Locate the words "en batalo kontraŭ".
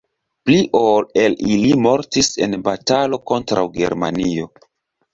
2.49-3.71